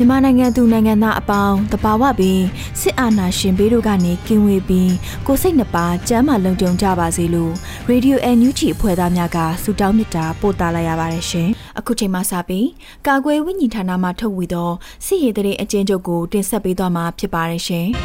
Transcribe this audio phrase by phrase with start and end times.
[0.00, 2.40] မြန်မာနိုင်ငံသူနိုင်ငံသားအပေါင်းတဘာဝပင်
[2.80, 4.92] စစ်အာဏာရှင်ဘေးတို့ကနေကင်းဝေးပြီး
[5.26, 7.52] ကိုစိတ်နှပါကျမ်းမာလုံခြုံကြပါစေလို့
[7.88, 11.48] ရေဒီယိုအန်ယူဂျီအဖွဲ့သားများကဆုတောင်းမေတ္တာပို့သလိုက်ရပါတယ်ရှင်။
[11.78, 12.66] အခုချိန်မှစပြီး
[13.06, 14.70] ကာကွယ်ဝိညာဉ်ဌာနမှထုတ်ဝေသော
[15.06, 17.86] စစ်ရေးတရေအကျဉ်းချုပ်ကိုတင်ဆက်ပေးသွားမှာဖြစ်ပါတယ်ရှင်။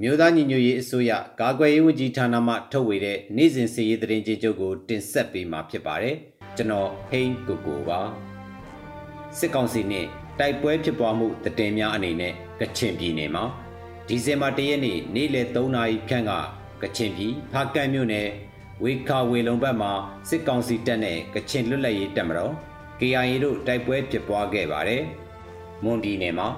[0.00, 6.16] မြို့သားညီညွတ်ရေးအစိုးရကာကွယ်ရေးဝန်ကြီးဌာနမှထုတ်ဝေတဲ့နေ့စဉ်စီရေးသတင်းချင်းချုပ်ကိုတင်ဆက်ပေးမှာဖြစ်ပါတယ်။
[6.56, 8.00] ကျွန်တော်ဟိန်းကိုကိုပါ
[9.38, 10.06] စစ်ကောင်စီနဲ့
[10.38, 13.44] တိုက်ပွဲဖြစ်ပွားမှုတည်င်းများအနေနဲ့ကချင်ပြည်နယ်မှာ
[14.08, 16.32] ဒီဇင်ဘာ၁ရက်နေ့နေ့လယ်3နာရီခန့်က
[16.82, 18.28] ကချင်ပြည်ဖားကန့်မြို့နယ်
[18.82, 19.92] ဝေခါဝေလုံဘက်မှာ
[20.28, 22.52] စစ်ကောင်စီတပ်နဲ့ကချင်လွတ်လပ်ရေးတပ်မတော်
[23.00, 25.02] KIA တို့တိုက်ပွဲဖြစ်ပွားခဲ့ပါတယ်။
[25.84, 26.48] မွန်ပြည်နယ်မှာ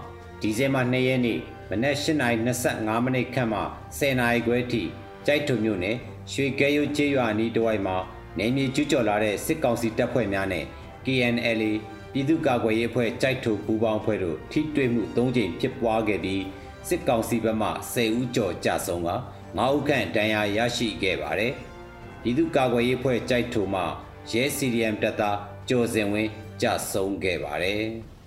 [0.40, 1.38] ဒီဇင်ဘာ2ရက်နေ့
[1.70, 3.60] မနက်8:25မိနစ်ခန့်မှ
[3.98, 4.82] 10:00နာရီခွဲထိ
[5.26, 5.96] ကြိုက်ထုံမြို့နယ်
[6.32, 7.96] ရွှေကဲရိုးကျေးရွာနီးတဝိုက်မှာ
[8.38, 10.64] နေမြေကျူးကျော်လာတဲ့စစ်ကောင်စီတပ်ဖွဲ့များနဲ့
[11.04, 11.72] KNLA
[12.12, 16.42] ပြည်သူ့ကာကွယ်ရေးအဖွဲ့ကြိုက်ထိုပူးပေါင်းဖွဲ့တို့ထိတွေ့မှု၃ကြိမ်ဖြစ်ပွားခဲ့ပြီး
[16.88, 19.10] စစ်ကောင်စီဘက်မှ10ဦးကျော်ကြာဆုံးက
[19.58, 21.52] 9ဦးခန့်ဒဏ်ရာရရှိခဲ့ပါတယ်။
[22.22, 23.82] ပြည်သူ့ကာကွယ်ရေးအဖွဲ့ကြိုက်ထိုမှ
[24.30, 26.30] ရဲ CDM တပ်သားကျော်စင်ဝင်း
[26.62, 27.82] ကြာဆုံးခဲ့ပါတယ်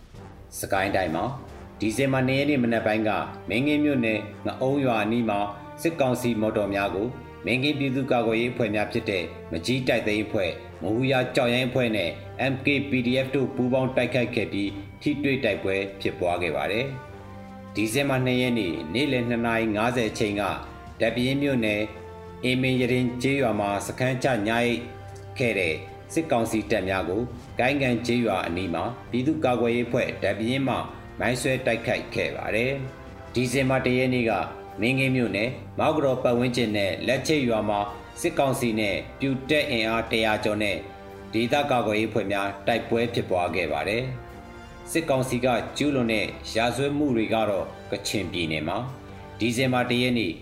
[0.59, 1.25] ။စကိုင်းတိုင်းမှာ
[1.79, 3.09] ဒီဇင်ဘာ၂ရက်နေ့မနက်ပိုင်းက
[3.49, 5.39] မင်းငင်းမြို့နယ်ငအုံးရွာအနီးမှာ
[5.81, 7.07] စစ်ကောင်စီမော်တော်များကို
[7.45, 10.51] မင်းကင်းပြည်သူ့ကာကွယ်ရေးအဖွဲ့များဖြစ်တဲ့မကြီးတိုက်သိမ်းအဖွဲ့
[10.81, 12.09] မဟူယာကြောက်ရိုင်းအဖွဲ့နဲ့
[12.51, 14.69] MK PDF တို့ပူးပေါင်းတိုက်ခိုက်ခဲ့ပြီး
[15.01, 16.85] ထိတွေ့တိုက်ပွဲဖြစ်ပွားခဲ့ပါတယ်။
[17.75, 20.43] ဒီဇင်ဘာ2ရက်နေ့နေ့လယ်2:50အချိန်က
[21.01, 21.81] တပင်းမြို့နယ်
[22.43, 24.73] အင်းမင်းရင်ကျေးရွာမှာစခန်းချညိုက်
[25.37, 25.75] ခဲ့တဲ့
[26.13, 27.21] စစ်ကောင်စီတပ်များကို
[27.59, 30.75] ကိုင်းကန်ကျေးရွာအနီးမှာပြည်သူ့ကာကွယ်ရေးအဖွဲ့တပင်းမှ
[31.19, 32.71] မိုင်းဆွဲတိုက်ခိုက်ခဲ့ပါတယ်။
[33.33, 34.31] ဒီဇင်ဘာ1ရက်နေ့က
[34.81, 35.49] မင်းငင်းမြို့နယ်
[35.79, 37.79] မောက်ကတော်ပတ်ဝန်းကျင်နဲ့လက်ချိတ်ရွာမှာ
[38.21, 40.77] စစ်ကောင်စီနဲ့ပြူတက်အင်အား100ကျော်နဲ့
[41.33, 44.03] ဒေသကာကွယ်ရေးဖွဲ့များတိုက်ပွဲဖြစ်ပွားခဲ့ပါတယ်။
[44.91, 45.47] စစ်ကောင်စီက
[45.77, 46.25] ကျူးလွန်တဲ့
[46.55, 48.77] ရာဇဝတ်မှုတွေကတော့ကချင်ပြည်နယ်မှာ
[49.39, 50.33] ဒီဇင်ဘာ၁ရက်နေ့ည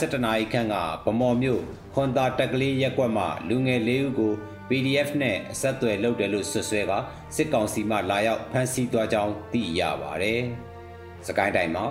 [0.00, 0.74] 7:00နာရီခန့်က
[1.04, 1.62] ဗမော်မြို့
[1.94, 4.32] ခွန်သာတက်ကလေးရက်ကွက်မှလူငယ်၄ဦးကို
[4.68, 6.92] PDF နဲ့အဆက်အသွယ်လုပ်တယ်လို့ဆွဆွဲက
[7.36, 10.40] စစ်ကောင်စီမှလာရောက်ဖမ်းဆီးသွားကြောင်းသိရပါတယ်။
[11.26, 11.84] စကိုင်းတိုင်းမှာ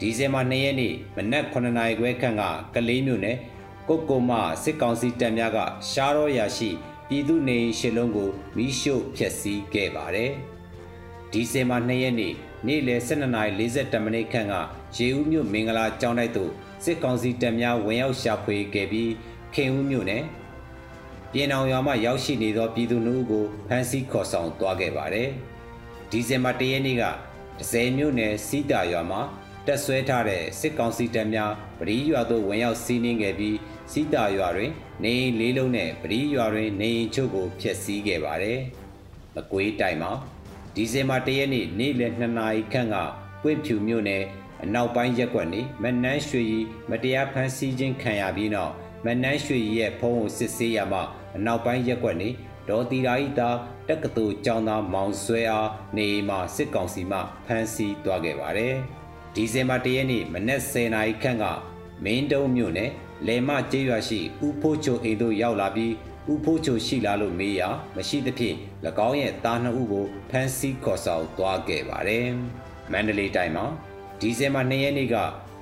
[0.00, 2.42] ဒီဇင်ဘာ2ရက်နေ့မနက်9နာရီခွဲခန့်က
[2.74, 3.36] ကလေးမြို့နယ်
[3.88, 4.32] ကုတ်ကုံမ
[4.62, 5.58] စစ်ကောင်စီတပ်များက
[5.90, 6.70] ရှားရောရာရှိ
[7.08, 10.30] ပြည်သူနေရှစ်လုံးကိုမိရှို့ဖျက်ဆီးခဲ့ပါတယ်။
[11.32, 12.34] ဒီဇင်ဘာ2ရက်နေ့
[12.66, 14.54] နေ့လယ်12:40မိနစ်ခန့်က
[14.96, 16.50] ရေဦးမြို့မင်္ဂလာကျောင်းတိုက်သို့
[16.84, 19.12] စစ်ကောင်စီတပ်များဝင်ရောက်ရှာဖွေခဲ့ပြီး
[19.54, 20.24] ခင်ဦးမြို့နယ်
[21.32, 25.28] ပြည်အောင်ရွာမှရောက်ရှိနေသောပြည်သူနှုတ်ကိုဖမ်းဆီးခေါ်ဆောင်သွားခဲ့ပါတယ်။
[26.10, 27.04] ဒီဇင်ဘာ1ရက်နေ့က
[27.58, 29.20] ဒဇယ်မြို့နယ်စီးတာရွာမှာ
[29.68, 33.56] တက်ဆွဲထားတဲ့စစ်ကောင်စီတပ်များပရိရွာသို့ဝင်ရောက်စီးနင်းခဲ့ပြီး
[33.92, 34.72] စီးတာရွာတွင်
[35.04, 38.58] နေအိမ်လေးလုံးနဲ့ပရိရွာတွင်နေအိမ်ချုပ်ကိုဖျက်ဆီးခဲ့ပါတယ်။
[39.34, 40.12] မကွေးတိုင်းမှာ
[40.74, 42.96] ဒီဇင်ဘာ၁ရက်နေ့နေ့လယ်2နာရီခန့်က
[43.42, 44.24] ပွင့်ဖြူမြို့နယ်
[44.64, 48.72] အနောက်ပိုင်းရက်ကွက်နေမနန်းရွှေရီမတရားဖမ်းဆီးခြင်းခံရပြီးနောက်
[49.04, 51.00] မနန်းရွှေရီရဲ့ဖုံးကိုစစ်ဆေးရမှ
[51.36, 52.28] အနောက်ပိုင်းရက်ကွက်နေ
[52.68, 53.56] ဒေါ်တီရာဤသား
[53.88, 58.76] တက္ကသိုလ်ကျောင်းသားမောင်ဆွဲအားနေမှစစ်ကောင်စီမှဖမ်းဆီးသွားခဲ့ပါတယ်။
[59.34, 61.44] ဒီဇင်ဘာ၁ရက်နေ့မနက်10:00နာရီခန့်က
[62.04, 62.90] မင်းတုံးမြို့နယ်
[63.26, 65.92] လေမကျေးရွာရှိဥဖိုးချိုအိမ်သို့ရောက်လာပြီး
[66.32, 67.62] ဥဖိုးချိုရှိလာလို့မေးရ
[67.96, 68.56] မရှိသဖြင့်၎
[69.08, 72.26] င်းရဲ့သားနှစ်ဦးကိုဖမ်းဆီးခေါ်ဆောင်သွားခဲ့ပါတယ်။
[72.92, 73.66] မန္တလေးတိုင်းမှာ
[74.20, 75.16] ဒီဇင်ဘာ2ရက်နေ့က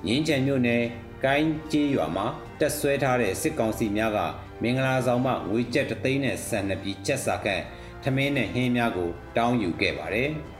[0.05, 0.83] ငင်းချံမြို့နယ်
[1.23, 2.25] ကိုင်းကျေးရွာမှာ
[2.59, 4.19] တက်ဆွဲထားတဲ့စစ်ကောင်စီများက
[4.61, 7.63] မင်္ဂလာဆောင်မှငွေကျပ်တသိန်းနဲ့ဆန်နှစ်ပြည်ချက်စာခန့်
[8.03, 10.29] ထမင်းနဲ့ဟင်းများကိုတောင်းယူခဲ့ပါတယ်။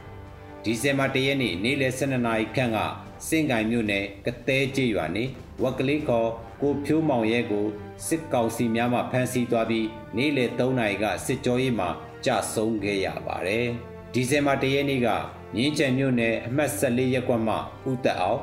[0.70, 2.78] ဒီဇင်ဘာ၁ရက်နေ့နေ့လယ်12နာရီခန့်က
[3.28, 5.24] စင်ကိုင်မြို့နယ်ကတဲကျေးရွာနေ
[5.62, 6.30] ဝက်ကလေးခေါ်
[6.62, 7.66] ကိုဖြိုးမောင်ရဲကို
[8.06, 9.86] စစ်ကောင်စီများမှဖမ်းဆီးသွားပြီး
[10.16, 11.88] နေ့လယ်3နာရီကစစ်ကြောရေးမှာ
[12.24, 13.66] ကြဆုံးခဲ့ရပါတယ်။
[14.12, 15.08] ဒီဇင်ဘာ၁ရက်နေ့က
[15.54, 17.54] မြင်းကျန်မြို့နယ်အမှတ်14ရပ်ကွက်မှ
[17.90, 18.40] ဦးသက်အောင်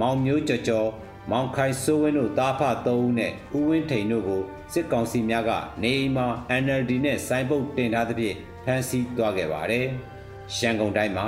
[0.00, 0.88] မောင်မျိုးကြော်ကြော်
[1.30, 4.42] မောင်ခိုင်စိုးဝင်းတို့တားဖ3ဦးနဲ့ဦးဝင်းထိန်တို့ကို
[4.72, 5.50] စစ်ကောင်စီများက
[5.82, 6.26] နေအိမ်မှာ
[6.62, 9.86] NLD နဲ့စိုင်းပုတ်တင်ထားသဖြင့်ဖမ်းဆီးသွားခဲ့ပါတယ်။
[10.56, 11.26] ရန်ကုန်တိုင်းမှာ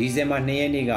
[0.00, 0.92] ဒီဇင်ဘာ2ရက်နေ့က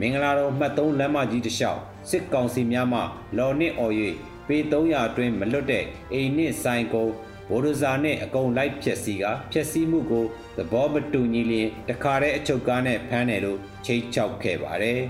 [0.00, 1.80] မင်္ဂလာတော်မှတ်3လမ်းမကြီးတစ်လျှောက်
[2.10, 3.00] စစ်ကောင်စီများမှ
[3.36, 3.94] လော်နစ်အော်၍
[4.48, 7.14] ပေ300အတွင်းမလွတ်တဲ့အိမ်နစ်ဆိုင်ကုန်း
[7.48, 10.24] ဘိုဒဇာနဲ့အကုန်လိုက်ဖြက်စီကဖြက်စီမှုကို
[10.56, 15.00] သဘောမတူညီလျင်တခါတည်းအချုပ်ကားနဲ့ဖမ်းတယ်လို့ချိတ်ချောက်ခဲ့ပါတယ်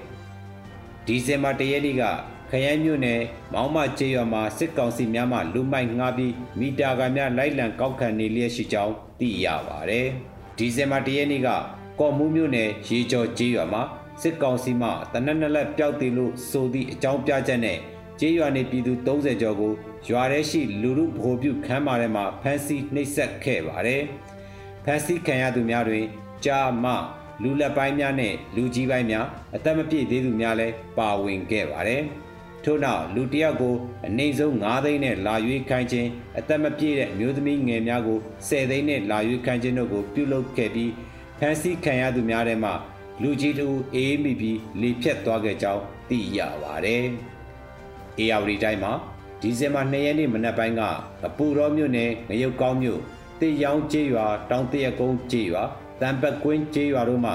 [1.07, 2.05] ။ဒီဇင်ဘာ၁ရက်နေ့က
[2.51, 3.21] ခရမ်းမြို့နယ်
[3.53, 10.07] မောင်းမကျေးရွာမှာစစ်ကောင်စီများမှလူမိုက်ငှားပြီးမီတာကများလိုက်လံကောက်ခံနေလျက်ရှိကြောင်းသိရပါတယ်။
[10.59, 11.51] ဒီဇင်ဘာ၁ရက်နေ့က
[12.01, 13.83] ကော်မူးမြို့နယ်ရေကျော်ကျေးရွာမှာ
[14.23, 17.79] စစ်ကောင်စီမှတနက်နလက်ပျောက်တည်လို့ဆိုသည့်အကြောင်းပြချက်နဲ့
[18.21, 19.73] ကျေးရွာနေပြည်သူ30ကျော်ကို
[20.09, 24.03] ရွာထဲရှိလူလူဗဟိုပြုခန်းမာထဲမှာဖမ်းဆီးနှိပ်စက်ခဲ့ပါတယ်။
[24.85, 26.05] ဖမ်းဆီးခံရသူများတွင်
[26.45, 26.87] ကြာမ
[27.43, 29.27] လူလက်ပိုင်းများနဲ့လူကြီးပိုင်းများ
[29.57, 32.03] အသက်မပြည့်သေးသူများလည်းပါဝင်ခဲ့ပါတယ်။
[32.65, 33.75] ထို့နောက်လူတယောက်ကို
[34.07, 36.09] အနေဆုံး9သိန်းနဲ့လာရွေးခိုင်းခြင်း
[36.39, 38.19] အသက်မပြည့်တဲ့အမျိုးသမီးငယ်များကို
[38.49, 41.14] 10သိန်းနဲ့လာရွေးခိုင်းခြင်းတို့ကိုပြုလုပ်ခဲ့ပြီးဖ
[41.47, 42.71] မ်းဆီးခံရသူများထဲမှ
[43.23, 47.05] လူကြီးတို့အေးမိပြီးလေဖြတ်သွားခဲ့ကြောင်းသိရပါတယ်။
[48.19, 48.93] အေယာဝတီတိုင်းမှာ
[49.41, 50.83] ဒီဇင်ဘာ2ရက်နေ့မနက်ပိုင်းက
[51.27, 53.01] အပူရောမြို့နယ်ငရုတ်ကောင်းမြို့
[53.41, 55.63] တေရောင်းကျေးရွာတောင်တရကုန်းကျေးရွာ
[56.01, 57.35] တံပတ်ကွင်းကျေးရွာတို့မှာ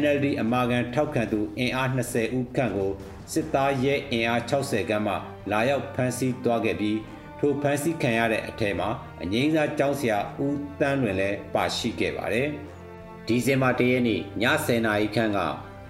[0.00, 2.90] NLD အမာခံထောက်ခံသူအင်အား20ဦးခန့်ကို
[3.32, 5.14] စစ်သားရဲအင်အား60ခန်းမှ
[5.50, 6.98] လာရောက်ဖမ်းဆီးသွားခဲ့ပြီး
[7.38, 8.88] ထိုဖမ်းဆီးခံရတဲ့အထက်မှာ
[9.22, 12.48] အငိမ့်စားကျောင်းဆရာဦးတန်းလွင်လည်းပါရှိခဲ့ပါတယ်။
[13.28, 15.38] ဒီဇင်ဘာ၁ရက်နေ့ည10:00နာရီခန့်က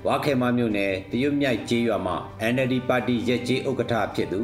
[0.06, 2.16] ဝါခဲမမြို့နယ်တရွတ်မြိုက်ကျေးရွာမှာ
[2.52, 4.40] NLD ပါတီရက်ကျေးဥက္ကဋ္ဌဖြစ်သူ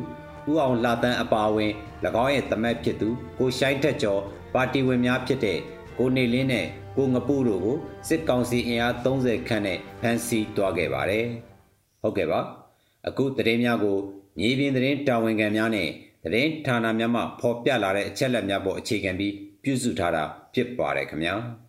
[0.51, 1.73] ဦးအောင်လာတန်းအပါအဝင်၎
[2.25, 3.09] င်းရဲ့တမက်ဖြစ်သူ
[3.39, 4.21] ကိုရှိုင်းထက်ကျော်
[4.55, 5.59] ပါတီဝင်များဖြစ်တဲ့
[5.99, 6.67] ကိုနေလင်းနဲ့
[6.97, 7.77] ကိုငပူတို့ကို
[8.09, 11.27] စစ်ကောင်စီအင်အား30ခန့်နဲ့ဖမ်းဆီးသွားခဲ့ပါတယ်။
[12.03, 12.41] ဟုတ်ကဲ့ပါ။
[13.09, 13.99] အခုသတင်းများကို
[14.39, 15.89] မြေပြင်သတင်းတာဝန်ခံများနဲ့
[16.25, 21.37] သတင်းဌာနများမှဖော်ပြလာတဲ့အချက်အလက်များပေါ်အခြေခံပြီးပြုစုထားတာဖြစ်ပါတယ်ခင်ဗျာ။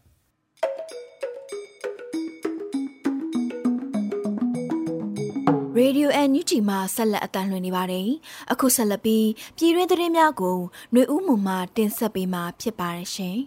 [5.80, 8.08] Radio NUG မှာဆက်လက်အသံလွှင့်နေပါတယ်။
[8.52, 9.28] အခုဆက်လက်ပြီး
[9.58, 10.58] ပြည်တွင်းသတင်းများကို
[10.92, 13.38] ຫນွေဦးမှုမှတင်ဆက်ပေးမှာဖြစ်ပါတယ်ရှင်။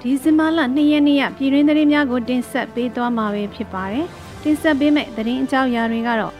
[0.00, 4.06] ဒီဇင်ဘာလ2ရက်နေ့ရပြည်တွင်းသတင်းများကိုတင်ဆက်ပေးသွားမှာပဲဖြစ်ပါတယ်။
[4.42, 6.34] တင်ဆက်ပေးမယ့်သတင်းအကြောင်းအရာတွေကတော့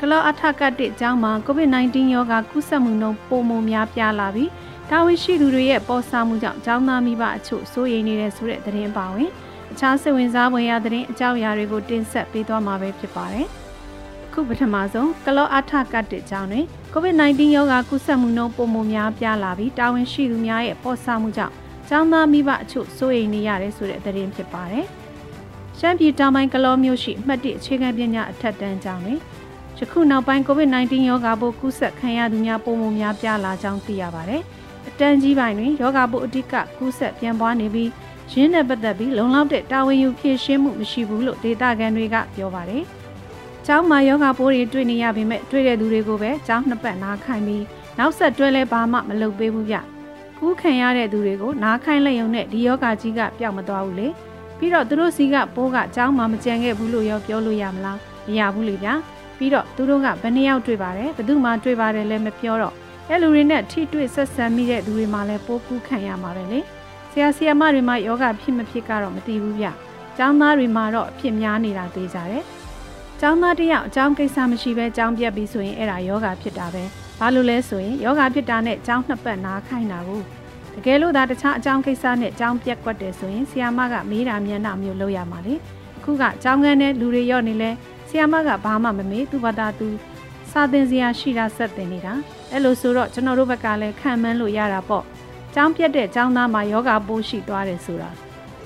[0.00, 4.50] ကလောအထကတ်တဲ့အကြောင်းမှာ COVID-19 ရောဂါကူးစက်မှုနှုန်းပိုမိုများပြားလာပြီး
[4.90, 9.30] တာဝန်ရှိသူတွေရဲ့ပေါ်ဆမှုကြောင့်ကျောင်းသားမိဘအချို့စိုးရိမ်နေတဲ့ဆိုတဲ့သတင်းပါဝင်
[9.72, 13.46] အခြားစိတ်ဝင်စားဖွယ်ရာသတင်းအကြောင်းအရာတွေကိုတင်ဆက်ပေးသွားမှာပဲဖြစ်ပါတယ်။
[14.32, 16.64] ခုပထမဆုံးကလောအထကတ်တဲ့အကြောင်းတွင်
[16.94, 21.54] COVID-19 ရောဂါကူးစက်မှုနှုန်းပိုမိုများပြားလာပြီးတာဝန်ရှိသူများရဲ့ပေါ်ဆမှုကြောင့်
[21.88, 24.86] ကျောင်းသားမိဘအချို့စိုးရိမ်နေရတယ်ဆိုတဲ့သတင်းဖြစ်ပါတယ်။
[25.78, 29.20] ရှမ်းပြည်တောင်ပိုင်းကလောမြို့ရှိမှတ်တစ်အခြေခံပညာအထက်တန်းကျောင်းတွင်
[29.78, 34.59] ယခုနောက်ပိုင်း COVID-19 ရောဂါပိုးကူးစက်ခံရသူများပုံမှန်များပြားလာကြောင်းသိရပါတယ်။အ
[35.00, 37.90] တန်းကြီးပိုင်းတွင်ယောဂပိုးအဓိကကူးစက်ပြန်ပွားနေပြီး
[38.32, 42.82] ရင်းနဲ့ပတ်သက်ပြီးလုံလောက်တဲ့တာဝန်ယူဖြည့်ရှင်းမှုမရှိဘူးလို့ဒေတာကန်တွေကပြောပါတယ်။
[43.66, 47.64] ကျောင်းမှာယောဂပိုးတွေတွေ့နေရပေမဲ့တွေ့တဲ့သူတွေကိုပဲကျောင်းနှစ်ပတ်နားခိုင်းပြီး
[47.98, 49.76] နောက်ဆက်တွဲလဲဘာမှမလုပ်ပေးဘူးဗျ။
[50.38, 54.08] ကူးခံရတဲ့သူတွေကိုနားခိုင်းလက်ရုံနဲ့ဒီယောဂကြီးကပျောက်မသွားဘူးလေ။
[54.58, 58.94] ပြီးတော့သူတို့စီကပိုးကကျောင်းမှာမကြံခဲ့ဘူးလို့ရောပြောလို့ရမလားမရဘူးလေဗျာ။
[59.38, 62.74] ပြီးတော့သူတို့ကဘယ်နှယောက်တွေ့ပါတယ်ဘယ်သူမှတွေ့ပါတယ်လဲမပြောတော့
[63.12, 66.60] အဲလူတွေနဲ့ထိတွေ့ဆက်ဆံမိတဲ့သူတွေမှလည်းပိုးကူးခံရမှာပဲလေ
[67.10, 69.66] ဆရာဆရာမတွေမှာယောဂဖြစ်မဖြစ်ကတော့မသိဘူးဗျ
[70.16, 72.44] ကျောင်းသားတွေမှာတော့အဖြစ်များနေတာသိကြတယ်
[73.20, 76.84] ကျောင်းသားတယောက်အကြောင်းကိစ္စမရှိဘဲကျောင်းပြက်ပြီးဆိုရင်အဲ့ဒါယောဂဖြစ်တာပဲ
[77.18, 80.20] ဘာလို့လဲဆိုရင်ယောဂဖြစ်တာနဲ့ကျောင်းနှစ်ပတ်နားခိုင်းတာကို
[80.74, 85.54] တကယ်လို့ဒါတခြားအကြောင်းကိစ္စနဲ့ကျောင်းပြက်ကွက်တယ်ဆိုရင်ဆီယာမကမေးတာမြန်တာမျိုးလုပ်ရမှာလေ
[85.98, 87.70] အခုကကျောင်းကန်းနဲ့လူတွေရော့နေလဲ
[88.08, 89.88] ဆီယာမကဘာမှမမေးသူ့ဘာသာသူ
[90.52, 92.14] စာသင်စရာရှိတာဆက်သင်နေတာ
[92.52, 95.04] အဲ့လိုဆိုတော့ကျွန်တော်တို့ဘက်ကလည်းခံမှန်းလို့ရတာပေါ့။
[95.54, 98.10] ကျောင်းပြတ်တဲ့ကျောင်းသားမှာယောဂပိုးရှိသွားတယ်ဆိုတာ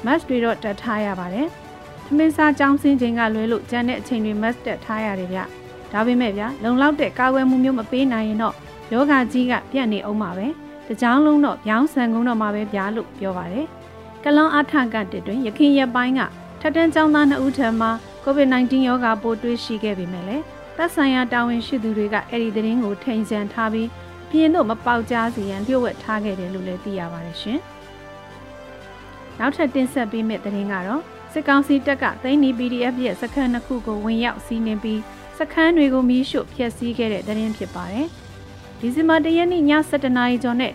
[0.05, 1.47] mask တွေတော့တက်ထားရပါတယ်။
[2.07, 5.41] သမင်းစားကျောင်းစင်းချိန်ကလွဲလို့ကျန်တဲ့အချိန်တွေ mask တက်ထားရတယ်ဗျ။
[5.93, 8.55] ဒါပေမဲ့ဗျာလုံလောက်တဲ့ကာကွယ်မှုမျိုးမပေးနိုင်ရင်တော့
[8.93, 10.47] ယောဂကြီးကပြန့်နေအောင်ပါပဲ။
[10.89, 13.67] တကြောင်လုံးတော့ပြောင်းဆန်ကုန်တော့မှာပဲဗျာလို့ပြောပါတယ်။
[14.25, 16.21] ကလောင်အထကတက်တွင်ရခင်ရပိုင်းက
[16.61, 17.91] ထက်တန်းကျောင်းသား2ဦးထံမှာ
[18.25, 20.45] COVID-19 ရောဂါပိုးတွေ့ရှိခဲ့ပေမဲ့လည်း
[20.77, 23.89] သက်ဆိုင်ရာတာဝန်ရှိသူတွေကအဲ့ဒီသတင်းကိုထိန်ဆန်ထားပြီး
[24.31, 27.59] ပြပြင်တို့မပေါက်ကြားစေရန်လျှို့ဝှက်ထားခဲ့တယ်လို့လည်းသိရပါတယ်ရှင်။
[29.39, 31.03] နောက်ထပ်တင်ဆက်ပေးမယ့်သတင်းကတော့
[31.33, 35.01] စစ်ကောင်စီတပ်ကသိန်းနီ PDF ရဲ့စခန်းနှစ်ခုကိုဝင်ရောက်စီးနင်းပြီး
[35.39, 38.07] စခန်းတွေကိုမီးရှို့ဖျက်ဆီးခဲ့တဲ့သတင်းဖြစ်ပါတယ်။
[38.81, 40.73] ဒီဇင်ဘာ၁ရက်နေ့ည7:00နာရီကျော်နဲ့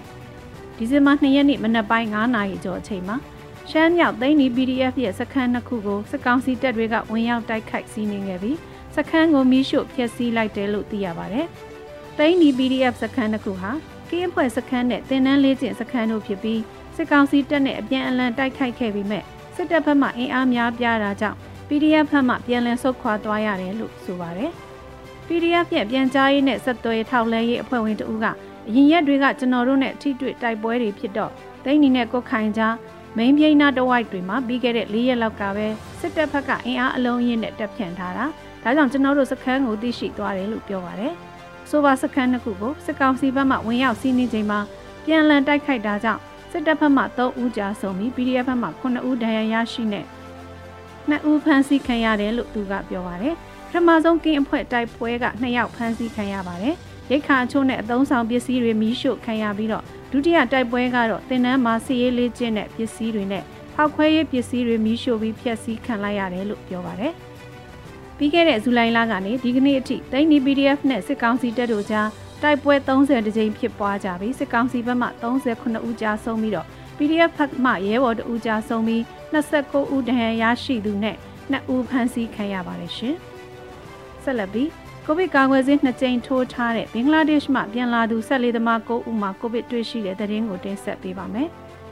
[0.77, 3.17] ဒီဇင်ဘာ2ရက်နေ့မနက်ပိုင်း9:00နာရီကျော်အချိန်မှာ
[3.69, 8.57] ရှမ်းမြောက်သိန်းနီ PDF ရဲ့စခန်းနှစ်ခုကိုစစ်ကောင်စီတပ်တွေကဝင်ရောက်တိုက်ခိုက်စီးနင်းခဲ့ပြီး
[8.95, 11.47] စခန်းကိုမီးရှို့ဖျက်ဆီးလိုက်တယ်လို့သိရပါတယ်။
[12.17, 13.71] သိန်းနီ PDF စခန်းတစ်ခုဟာ
[14.09, 16.61] ကင်းအဖွဲ့စခန်းနဲ့တင်နန်းလေးကျင်စခန်းတို့ဖြစ်ပြီး
[16.95, 19.23] စစ်ကောင်စီတပ်နဲ့အပြန်အလှန်တိုက်ခိုက်ခဲ့ပြီးမဲ့
[19.55, 24.51] စစ်တပ်ဘက်မှအင်အားများပြားတာကြောင့် PDF ဘက်မှပြန်လည်ဆုတ်ခွာသွားရတယ်လို့ဆိုပါတယ်။
[25.27, 28.25] PDF ရဲ့ပြန်ကြားရေးနဲ့ဆက်သွယ်ထောက်လဲရေးအဖွဲ့ဝင်တဦးက
[28.67, 31.31] အရင်ရက်တွေကကျွန်တော်တို့နဲ့ထိတွေ့တိုက်ပွဲတွေဖြစ်တော့
[31.63, 32.75] သိန်းနီနဲ့ကိုခိုင်ကြား
[33.17, 35.67] မိန်ပြိန်းနာတဝိုက်တွေမှာပြီးခဲ့တဲ့၄ရက်လောက်ကပဲ
[35.99, 38.25] စစ်တပ်ဘက်ကအင်အားအလုံးရင်းနဲ့တပ်ဖြန့်ထားတာ
[38.63, 41.13] ဒါကြောင့်ကျွန်တော်တို့စခန်းကိုသိရှိသွားတယ်လို့ပြောပါတယ်
[41.69, 44.59] ဆိုပါစခန်းတစ်ခုကိုစစ်ကောင်စီဘက်မှဝင်ရောက်စီးနင်းချိန်မှာ
[45.05, 50.01] ပြန်လည်တိုက်ခိုက်တာကြောင့်စစ်တပ်ဘက်မှ3ဦးကြာဆုံးပြီး PDF ဘက်မှ9ဦးဒဏ်ရာရရှိနေ
[51.09, 53.35] 2ဦးဖမ်းဆီးခံရတယ်လို့သူကပြောပါတယ်
[53.67, 56.75] ပထမဆုံးကင်းအဖွဲ့တိုက်ပွဲက2ယောက်ဖမ်းဆီးခံရပါတယ်
[57.11, 67.13] ရိတ်ခါအချို့နဲ့အသုံးဆောင်ပစ္စည်းတွေမီးရှို့ခံရပြီးတော့ဒုတိယတိုက်ပွဲကတော့တင်နန်းမှာစီရေးလေးကျင်းတဲ့ပစ္စည်းတွေနဲ့ဖောက်ခွဲရေးပစ္စည်းတွေမီးရှို့ပြီးဖျက်ဆီးခံလိုက်ရတယ်လို့ပြောပါတယ်။
[68.19, 72.07] ပြီးခဲ့တဲ့ဇူလိုင်လကနေဒီကနေ့အထိတိုင်းနီ PDF နဲ့စစ်ကောင်စီတပ်တို့ကြား
[72.41, 79.01] တိုက်ပွဲ30တကြိမ်ဖြစ်ပွားကြပြီးစစ်ကောင်စီဘက်မှ39ဦးကြာဆုံးပြီးတော့ PDF ဘက်မှရဲဘော်2ဦးကြာဆုံးပြီး
[79.33, 81.15] 29ဦးဒဏ်ရာရရှိသူနဲ့
[81.53, 83.15] 2ဦးဖမ်းဆီးခံရပါတယ်ရှင်။
[84.23, 84.69] ဆက်လက်ပြီး
[85.05, 91.49] ကိုဗစ်ကာကွယ်ဆေးနှစ်ကြိမ်ထိုးထားတဲ့ဘင်္ဂလားဒေ့ရှ်မှပြန်လာသူဆက်လေးသမား9ဦးမှာကိုဗစ်တွေ့ရှိတဲ့သတင်းကိုတင်ဆက်ပေးပါမယ်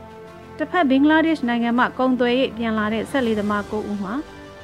[0.57, 4.13] ။တစ်ဖက်ဘင်္ဂလားဒေ့ရှ်နိုင်ငံမှကုံသွယ်ရေးပြန်လာတဲ့ဆက်လေးသမား9ဦးမှာ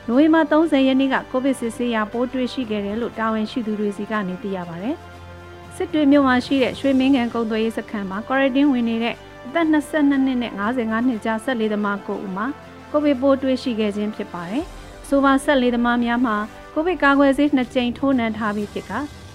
[0.08, 4.90] နိုဝင်ဘာ30ရက်နေ့ကကိုဗစ်စစ်ဆေးရာပိုးတွေ့ရှိခဲ့တယ်လို့တာဝန်ရှိသူတွေစီကနေသိရပါဗျ။
[5.76, 12.46] စစ်တွေမြို့မှာရှိတဲ့ရွှေမင်းကန်ကုံသွယ်ရေးစခန်းမှာ quarantine ဝင်နေတဲ့အသက်22နှစ်နဲ့55နှစ်ကြားဆက်လေးသမား9ဦးမှာ
[12.92, 14.64] ကိုဗစ်ပိုးတွေ့ရှိခဲ့ခြင်းဖြစ်ပါတယ်။
[15.08, 16.36] ဆိုပါဆက်လေးသမားများမှာ
[16.74, 18.92] ကိုဗစ်ကာကွယ်ဆေးနှစ်ကြိမ်ထိုးနှံထားပြီးဖြစ်က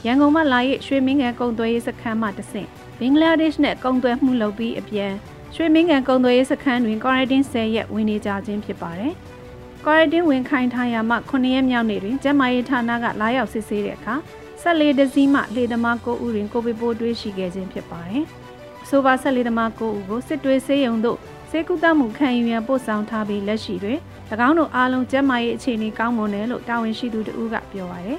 [0.07, 5.13] ရန်ကုန်မှလာရဲ့ရွှေမင်းငယ်ကုံသွဲရေးစခန်းမှတဆင့်ဘင်္ဂလားဒေ့ရှ်နဲ့ကုံသွဲမှုလုပ်ပြီးအပြန်
[5.55, 9.15] ရွှေမင်းငယ်ကုံသွဲရေးစခန်းတွင် quarantine 10ရက်ဝင်နေကြခြင်းဖြစ်ပါတယ်။
[9.85, 14.15] quarantine ဝင်ခိုင်းထားရမှ9ရက်မြောက်နေ့တွင်ကျန်းမာရေးဌာနကလာရောက်စစ်ဆေးတဲ့အခါ
[14.63, 18.25] ဆက်လေးဒဇီးမှလေသမား9ဦးတွင်ကိုဗစ်ပိုးတွေ့ရှိခဲ့ခြင်းဖြစ်ပါတယ်။
[18.89, 21.19] ဆိုပါဆက်လေးသမား9ဦးကိုစစ်တွေဆေးရုံသို့
[21.51, 23.99] ဆေးကုသမှုခံယူရန်ပို့ဆောင်ထားပြီးလက်ရှိတွင်၎
[24.49, 28.19] င်းတို့အားလုံးကျန်းမာရေးအခြေအနေကောင်းမွန်တယ်လို့တာဝန်ရှိသူတဦးကပြောပါရယ်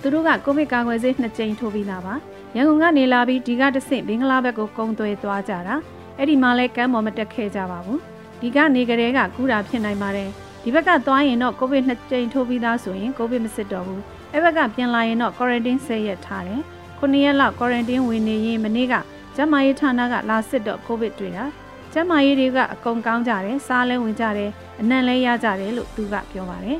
[0.00, 2.14] သူတို့ကကိုဗစ်ကာကွယ်ဆေးနှစ်ကြိမ်ထိုးပြီးသားပါ
[2.56, 5.74] ရန်ကုန်ကနေလာပြီးဒီကတဆင့်ဘင်္ဂလားဘက်ကိုကုန်းသွဲသွားကြတာ
[6.18, 8.00] အဲ့ဒီမှာလဲကမ်းပေါ်မတက်ခဲ့ကြပါဘူး
[8.40, 10.30] ဒီကနေကလေးကကူးတာဖြစ်နိုင်ပါတယ်
[10.62, 14.02] ဒီဘက်ကသွားရင်တော့ကိုဗစ်နှစ်ကြိမ်ထိုးပြီးသားဆိုရင်ကိုဗစ်မစစ်တော့ဘူး
[14.32, 16.60] အဲ့ဘက်ကပြန်လာရင်တော့ quarantine 10ရက်ထားတယ်
[16.98, 18.94] ခုနှစ်ရက်လောက် quarantine ဝင်နေရင်မနေ့က
[19.36, 21.44] ကျမရေးဌာနကလာစစ်တော့ကိုဗစ်တွေ့တာ
[21.92, 24.50] ကျမရေးတွေကအကုန်ကောင်းကြတယ်စားလဲဝင်ကြတယ်
[24.80, 26.78] အနံ့လဲရကြတယ်လို့သူကပြောပါတယ်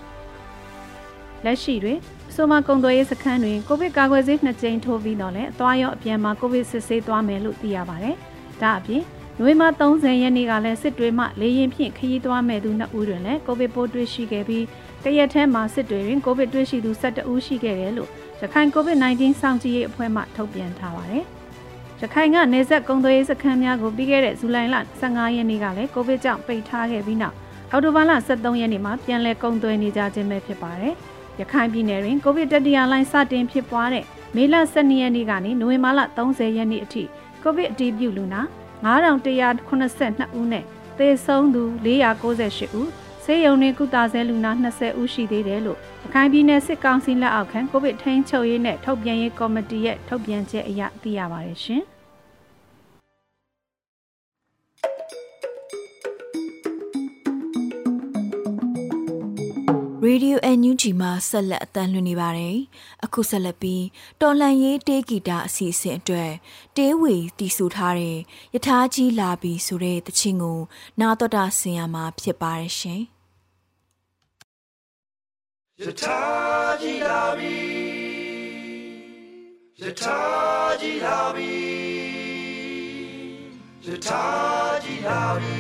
[1.45, 1.99] လက်ရှိတွင်
[2.31, 8.17] အဆိုမကုံသွေးရေးစခန်းတွင်ကိုဗစ်ကာကွယ်ဆေးနှစ်ကြိမ်ထိုးပြီးတော့လည်းအသွားရောအပြန်မှာကိုဗစ်စစ်ဆေးသွားမယ်လို့သိရပါတယ်
[8.63, 9.03] ဒါအပြင်
[9.45, 14.65] နိုဝင်ဘာ30ရက်နေ့ကလည်းစစ်တွေမှလေရင်ဖြင့်ခရီးသွားမဲ့သူနှစ်ဦးတွင်လည်းကိုဗစ်ပိုးတွေ့ရှိခဲ့ပြီး
[15.05, 21.25] တရက်ထဲမှာစစ်တွေတွင်ကိုဗစ်တွေ့ရှိသူ12ဦးရှိခဲ့တယ်လို့ရခိုင်ကိုဗစ် -19 စောင့်ကြည့်ရေးအဖွဲ့မှထုတ်ပြန်ထားပါတယ်။
[22.01, 27.37] ရခိုင်ကနေဆက်ကုံသွေးစခန်းများကိုပြီးခဲ့တဲ့ဇူလိုင်လ15ရက်နေ့ကလည်းကိုဗစ်ကြောင့်ပိတ်ထားခဲ့ပြီးနောက်
[27.71, 30.95] အောက်တိုဘာလ23ရက်နေ့မှာပြန်လည်ကုံသွေးနေကြခြင်းပဲဖြစ်ပါတယ်။
[31.41, 34.05] ရခိုင်ပြည်နယ်တွင်ကိုဗစ်တတိယလှိုင်းစတင်ဖြစ်ပွားတဲ့
[34.37, 37.03] မေလ12ရက်နေ့ကနေနိုဝင်ဘာလ30ရက်နေ့အထိ
[37.43, 38.43] ကိုဗစ်အတည်ပြုလူနာ
[38.85, 40.65] 9182ဦးနဲ့
[40.99, 42.89] သေဆုံးသူ498ဦး
[43.25, 51.83] ဆေးရုံတွင်ကုသဆဲလူနာ20ဦးရှိသေးတယ်လို့ရခိုင်ပြည်နယ်စစ်ကောင်စီလက်အောက်ခံကိုဗစ်ထိန်းချုပ်ရေးနဲ့ထုတ်ပြန်ရေးကော်မတီရဲ့ထုတ်ပြန်ချက်အရသိရပါတယ်ရှင်။
[60.09, 62.57] Radio NUG မှာဆက်လက်အသံလွှင့်နေပါတယ်။
[63.05, 63.85] အခုဆက်လက်ပြီး
[64.21, 66.33] တော်လန်ရေးတေးဂီတအစီအစဉ်အတွက်
[66.77, 68.19] တေးဝေတီးဆိုထားတဲ့
[68.55, 70.61] ယထာကြီးလာပြီဆိုတဲ့တခြင်းကို
[71.01, 73.03] နာတော်တာဆင်ရမှာဖြစ်ပါတယ်ရှင်။
[75.83, 76.21] ယထာ
[76.81, 77.59] ကြီးလာပြီ
[79.83, 80.19] ယထာ
[80.81, 81.55] ကြီးလာပြီ
[83.87, 84.25] ယထာ
[84.85, 85.55] ကြီးလာပြီ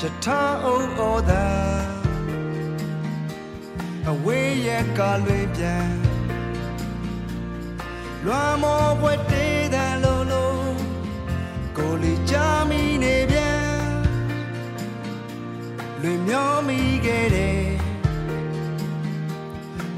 [0.00, 1.81] ယထာအိုအိုသာ
[4.10, 5.90] အဝေးရဲ့ကလွေပြန်
[8.24, 10.74] လွမ်းမောပွဲတေးတဲ့လုံးလုံး
[11.76, 12.34] ကိုလီချ
[12.68, 13.64] မီနေပြန်
[16.02, 17.62] လွင်မျောမိခဲ့တယ်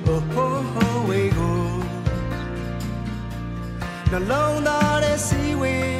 [0.06, 1.50] Oh ho ho we go
[4.11, 5.99] နှလုံးသားရဲ့စီဝင်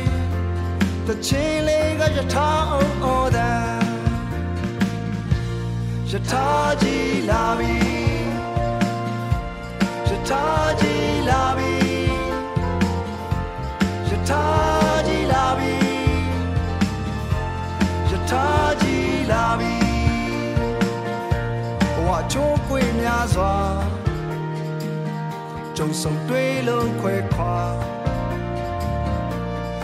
[1.06, 3.52] တချင်းလေးကယထာအောင်အော်တာ
[6.11, 6.46] ယထာ
[6.82, 7.93] ကြီးလာပြီ
[22.32, 23.54] ချိုးကွေများစွာ
[25.76, 27.58] ကြုံဆုံတွေးလုံးခွဲခွာ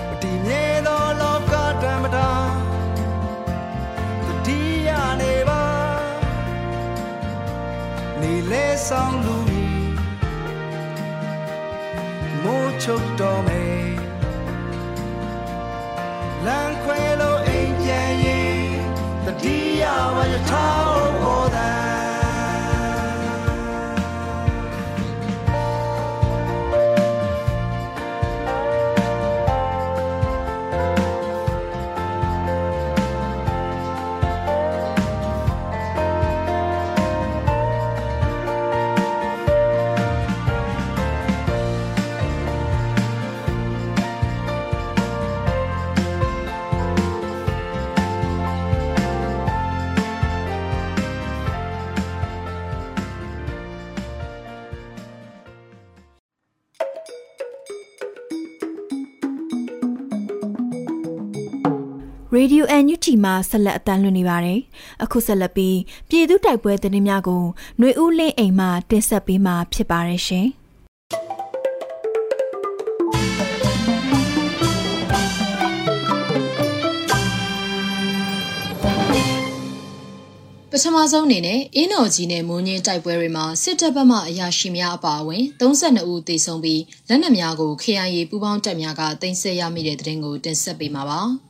[0.08, 2.30] မတည်မြဲသောလောကဓမ္မတာ
[4.26, 5.64] တတိယနေပါ
[8.20, 9.49] နေလဲဆောင်လူ
[12.84, 13.90] ချုပ်တော်မယ်
[16.46, 18.60] လမ်းခွဲလို့အိမ်ပြန်ရင်
[19.24, 19.84] တတိယ
[20.16, 20.89] ဝရထား
[62.40, 64.60] ရေဒီယိုအန်ယူတီမှာဆက်လက်အတန်းလွှင့်နေပါတယ်။
[65.02, 65.78] အခုဆက်လက်ပြီး
[66.08, 67.42] ပြည်သူတိုက်ပွဲသတင်းများကို
[67.78, 70.46] ຫນွေဦးလင်းအိမ်မှတင်ဆက်ပေးမှာဖြစ်ပါတယ်ရှင်။
[80.70, 91.22] ပထမဆုံးအနေနဲ့အင်းတော်ကြီးနဲ့မိုးညင်းတိုက်ပွဲတွေမှာစစ်တပ်ဘက်မှအရာရှိများအပါအဝင်32ဦးသေဆုံးပြီးလက်နက်များကို KIA ပူးပေါင်းတပ်များကတင်ဆက်ရမိတဲ့တဲ့တင်ကိုတင်ဆက်ပေးမှာပါ။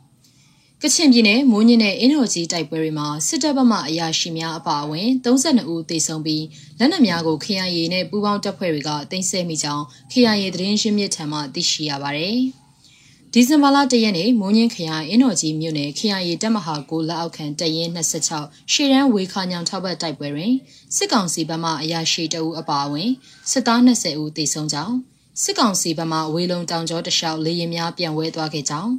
[0.84, 6.44] ကချင်ပြည်နယ်မိုးညင်းနဲ့အင်းတော်ကြီးတိုက်ပွဲတွေမှာစစ်တပ်ဘက်မှအရာရှိများအပါအဝင်32ဦးသေဆုံးပြီး
[6.78, 12.38] လက်နက်များကို KIA နဲ့ပူးပေါင်းတပ်ဖွဲ့တွေကတင်ဆက်မိကြောင်း KIA သတင်းရင်းမြစ်ထံမှသိရှိရပါတယ်။
[13.32, 20.54] ဒီဇင်ဘာလ၁ရက်နေ့မိုးညင်းခရိုင်အင်းတော်ကြီးမြို့နယ် KIA တပ်မဟာကိုလက်အောက်ခံတရင်26ရှေ့တန်းဝေခါညောင်ထောက်ဘက်တိုက်ပွဲတွင်
[20.96, 23.10] စစ်ကောင်စီဘက်မှအရာရှိတအုပ်အပါအဝင်
[23.50, 24.96] စစ်သား20ဦးသေဆုံးကြောင်း
[25.42, 28.92] စစ်ကောင်စီဘက်မှဝေလုံတောင်ကျောတလျှောက်လေရင်များပြန်ဝဲသွားခဲ့ကြောင်း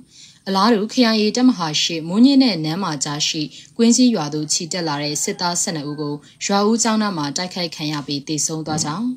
[0.48, 3.42] အလားတူ KIA တပ်မဟာရှိမိုးညင်းနဲ့နမ်းမာကြားရှိ
[3.78, 6.14] ကွင်းစည်းရွာသို့ခြိတက်လာတဲ့စစ်သား12ဦးကို
[6.46, 9.08] ရွာဦးကျောင်းသားမှတိုက်ခိုက်ခံရပြီးသေဆုံးသွားကြောင်း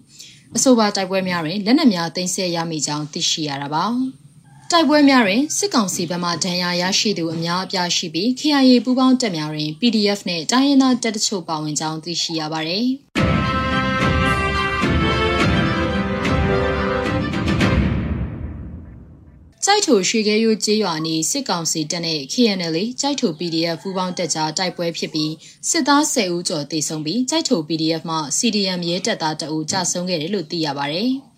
[0.57, 3.85] အဆိုပါတိုက်ပွဲများတွင်လက်နက်များတင်ဆက်ရမိကြောင်းသိရှိရတာပါ။
[4.71, 12.89] တိုက်ပွဲများတွင်စစ်ကောင်စီဘက်မှဒဏ်ရာရရှိသူအများအပြားရှိပြီး KIA ပူးပေါင်းတပ်များတွင် PDF နဲ့တိုင်းရင်းသားတပ်တချို့ပါဝင်ကြောင်းသိရှိရပါသည်။
[19.77, 25.33] က်ထိုရွှေခဲရိုးကျေးရွာနီစစ်ကောင်စီတပ်နဲ့ KNL စိုက်ထို PDF ပူးပေါင်းတပ်ကြားတိုက်ပွဲဖြစ်ပြီး
[25.71, 31.03] စစ်သား10ဦးကျော်သေဆုံးပြီးစိုက်ထို PDF မှ CDM ရဲတပ်သားတအူကြဆုံးခဲ့တယ်လို့သိရပါဗျ။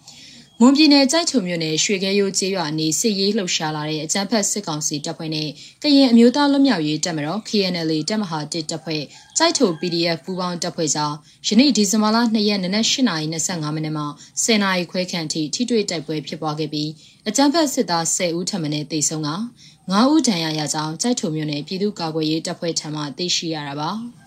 [0.60, 5.48] မွန်ပြည်နယ်ကြိုက်ချုံမြို့နယ်ရွှေခဲရိုးကျေးရွာအနီးစစ်ရေးလှုပ်ရှားလာတဲ့အကြမ်းဖက်စစ်ကောင်စီတပ်ဖွဲ့နဲ့
[5.82, 9.02] ကရင်အမျိုးသားလွတ်မြောက်ရေးတပ်မတော် KNL တပ်မဟာ1တပ်ဖွဲ့
[9.38, 11.12] ကြိုက်ထုံ PDF ပူးပေါင်းတပ်ဖွဲ့ကြား
[11.46, 14.06] ယနေ့ဒီဇင်ဘာလ2ရက်နေ့နက်8:25မိနစ်မှာ
[14.44, 16.90] 10နာရီခွဲခန့်ထိထိတွေ့တိုက်ပွဲဖြစ်ပွားခဲ့ပြီး
[17.28, 19.30] အကြမ်းဖက်စစ်သား10ဦးထပ်မံသေဆုံးက
[19.74, 23.92] 9ဦးဒဏ်ရာရကြောင်းကြိုက်ထုံမြို့နယ်ပြည်သူ့ကာကွယ်ရေးတပ်ဖွဲ့ထံမှသိရှိရတာပါ။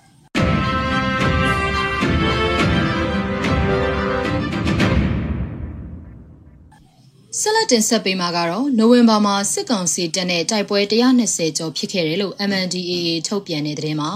[7.42, 12.94] ဆက်လက်တင်ဆက်ပေးမှာကတော့နိုဝင်ဘာမှာစစ်ကောင်စီတပ်နဲ့တိုက်ပွဲ120ကျော်ဖြစ်ခဲ့တယ်လို့ MNDAA
[13.28, 14.12] ထုတ်ပြန်တဲ့သတင်းမှာ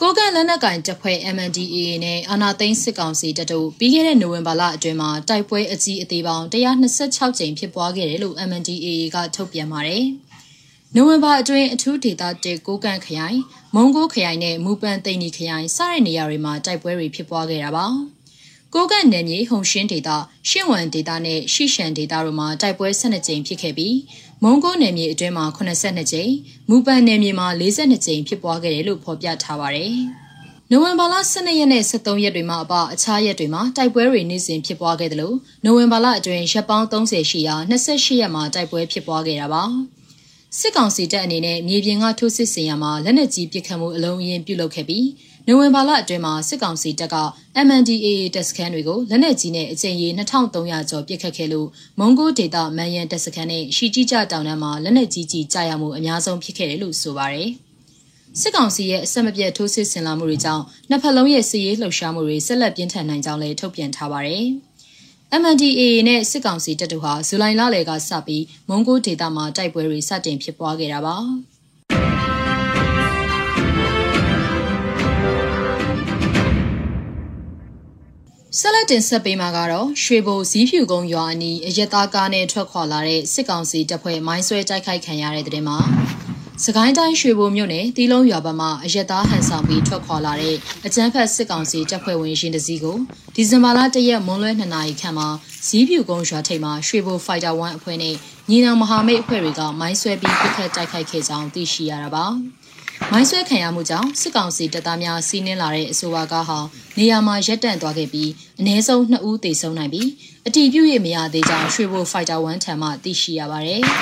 [0.00, 10.04] ကိုကန့်လက်နက်ကင်တပ်ဖွဲ့ MNDAA နဲ့အာနာသိန်းစစ်ကောင်စီတပ်တို့ပြီးခဲ့တဲ့နိုဝင်ဘာလအတွင်းမှာတိုက်ပွဲအကြီးအသေးပေါင်း126ကြိမ်ဖြစ်ပွားခဲ့တယ်လို့ MNDAA ကထုတ်ပြန်ပါတယ်။
[10.94, 13.36] နိုဝင်ဘာအတွင်းအထူးဒေသတဲကိုကန့်ခရိုင်၊
[13.74, 17.86] မုံကိုခရိုင်နဲ့မူပန်သိန်နီခရိုင်စတဲ့နေရာတွေမှာတိုက်ပွဲတွေဖြစ်ပွားခဲ့တာပါ။
[18.74, 20.10] ကိုကန့်နယ်မြေဟုံရှင်းဒေသ
[20.48, 23.96] ရှင့်ဝမ်ဒေသနဲ့ရှီရှန်ဒေသတို့မှာတိုက်ပွဲ12ကြိမ်ဖြစ်ခဲ့ပြီး
[24.42, 26.32] မုံကိုနယ်မြေအတွင်းမှာ82ကြိမ်
[26.68, 29.94] မူပန်နယ်မြေမှာ42ကြိမ်ဖြစ်ပွားခဲ့တယ်လို့ဖော်ပြထားပါတယ်။
[30.70, 39.64] နိုဝင်ဘာလ12ရက်နဲ့13ရက်တွေမှာအပအခြားရက်တွေမှာတိုက်ပွဲတွေနေ့စဉ်ဖြစ်ပွားခဲ့တယ်လို့နိုဝင်ဘာလအတွင်းရက်ပေါင်း30ရှိရာ28ရက်မှာတိုက်ပွဲဖြစ်ပွားခဲ့တာပါ။
[40.58, 45.06] စစ်ကောင်စီတပ်အနေနဲ့မြေပြင်ကထိုးစစ်ဆင်ရမှာလက်နက်ကြီးပစ်ခတ်မှုအလုံးအင်းပြုလုပ်ခဲ့ပြီး
[45.46, 47.16] နိုဝင်ဘာလအတွင်းမှာစစ်ကောင်စီတပ်က
[47.66, 57.48] MNDAA တပ်စခန်းတွေကိုလက်နက်ကြီးနဲ့အကြိမ်ရေ2300ကျော်ပစ်ခတ်ခဲ့လို့မွန်ဂိုဒေတာမန်ယန်တပ်စခန်းနဲ့ရှီကြီးကြတောင်တန်းမှာလက်နက်ကြီးကြီးကြာရမှုအများဆုံးဖြစ်ခဲ့တယ်လို့ဆိုပါတယ်။
[58.40, 64.44] စစ်ကောင်စီရဲ့အဆက်မပြတ်ထိုးစစ်ဆင်လာမှုတွေကြောင့်နှစ်ဖက်လုံးရဲ့စစ်ရေးလှုပ်ရှားမှုတွေဆက်လက်ပြင်းထန်နိုင်ကြောင်းလည်းထုတ်ပြန်ထားပါတယ်။
[65.40, 71.18] MNDAA နဲ့စစ်ကောင်စီတပ်တို့ဟာဇူလိုင်လလယ်ကစပြီးမုံကိုဒေသမှာတိုက်ပွဲတွေစတင်ဖြစ်ပွားခဲ့တာပါ။
[78.58, 85.78] ဆက်လက်တင်ဆက်ပေးမှာကတော့ရွှေဘိုဇီးဖြူကုန်းရွာအနီးအရက်သားကားနဲ့ထွက်ခွာလာတဲ့စစ်ကောင်စီတပ်ဖွဲ့မိုင်းဆွဲတိုက်ခိုက်ခံရတဲ့တဲ့မှာ
[86.64, 92.96] စကိုင်းတိုင်းရွှေဘိုမြို့နယ်တီလုံးရွာဘက်မှအရက်သားဟန်ဆောင်ပြီးထွက်ခွာလာတဲ့အကြမ်းဖက်စစ်ကောင်စီတပ်ဖွဲ့ဝင်ရှင်တစည်းကို
[93.34, 95.28] ဒီဇင်ဘာလ၁ရက်မွန်းလွဲ2နာရီခန့်မှာ
[95.66, 98.14] ဇီးဖြူကုန်းရွာထိပ်မှာရွှေဘိုဖိုက်တာ1အဖွဲ့နဲ့
[98.50, 102.26] ညီနောင်မဟာမိတ်အဖွဲ့တွေကမိုင်းဆွဲပြီးပစ်ခတ်တိုက်ခိုက်ခဲ့ကြောင်းသိရှိရတာပါ။
[103.10, 106.58] မိုင်းဆွဲခံရမှုကြောင့်စစ်ကောင်စီတပ်သားများစီးနင်းလာတဲ့အဆိုပါကားဟာ
[106.98, 110.08] နေရာမှာရပ်တန့်သွားခဲ့ပြီးအ ਨੇ ဆုံး2ဦးသေဆုံးနိုင်ပြီး
[110.46, 113.82] အတီးပြုတ်ရမရသေးကြောင်းရွှေဘိုဖိုက်တာ1ထံမှသိရှိရပါတယ်။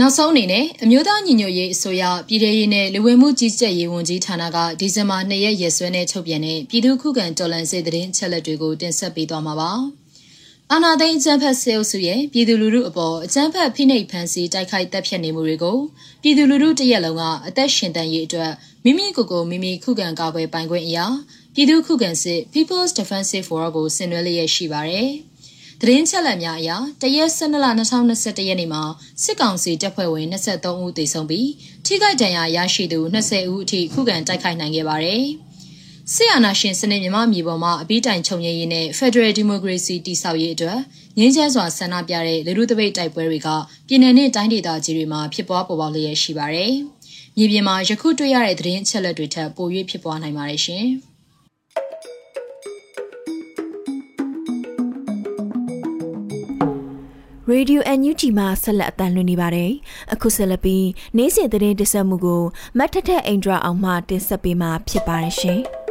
[0.00, 9.72] နောက်ဆုံးအနေနဲ့အမျိုးသားညီညွတ်ရေးအစိုးရပြည်ထရေးနဲ့လူဝင်မှုကြီးကြပ်ရေးဝန်ကြီးဌာနကဒီဇင်ဘာ2ရက်ရက်စွဲနဲ့ထုတ်ပြန်တဲ့ပြည်သူ့ခုခံတော်လှန်ရေးသတင်းချက်လက်တွေကိုတင်ဆက်ပေးသွားမှာပါ။
[10.74, 15.78] အာနာသိန်းအကြမ်းဖက်ဆဲအုပ်စုရဲ့ပြည်သူလူထုအပေါ်အကြမ်းဖက်ဖိနှိပ်ဖန်ဆီးတိုက်ခိုက်တပ်ဖြတ်နေမှုတွေကို
[16.22, 18.52] ပြည်သူလူထုတရက်လုံးကအသက်ရှင်တန်ရေးအတွက်
[18.84, 21.06] မိမိကိုယ်ကိုမိမိခုခံကာကွယ်ပိုင်ခွင့်အရာ
[21.54, 25.10] ပြည်သူခုခံစစ် People's Defensive War ကိုဆင်နွှဲလျက်ရှိပါတယ်။
[25.80, 26.70] သတင်းချက်လက်များအရ
[27.02, 28.82] တရက်12လ2021ရက်နေ့မှာ
[29.22, 31.48] စစ်ကောင်စီတပ်ဖွဲ့ဝင်23ဦးသေဆုံးပြီး
[31.86, 35.24] ထိခိုက်ဒဏ်ရာရရှိသူ20ဦးအထိခုခံတိုက်ခိုက်နိုင်ခဲ့ပါတယ်။
[36.10, 40.78] စစ်အာဏာရှင်စနစ်မြမမြေပေါ်မှာအပြီးတိုင်ချုပ်ငြိမ်းရေးနဲ့ Federal Democracy တည်ဆောက်ရေးအတွက်
[41.18, 43.48] ငြင်းချမ်းစွာဆန္ဒပြတဲ့လူထုတပိတ်တိုက်ပွဲတွေက
[43.88, 46.72] ပြည်내နဲ့တိုင်းဒေသကြီးတွေမှာဖြစ်ပွားပေါ်ပေါက်လျက်ရှိပါတယ်။
[47.36, 50.86] မြေပြင်မှာယခုတွေ့ရတဲ့သတင်းအချက်လက်တွေထက်ပို၍ဖြစ်ပွားနိုင်ပါတယ်ရှင်။
[57.52, 59.72] Radio NUG မှာဆက်လက်အသံလွှင့်နေပါတယ်။
[60.12, 60.86] အခုဆက်လက်ပြီး
[61.16, 62.42] နေ့စဉ်သတင်းတင်ဆက်မှုကို
[62.78, 65.62] မတ်ထထအိန္ဒြာအောင်မှတင်ဆက်ပေးမှာဖြစ်ပါတယ်ရှင်။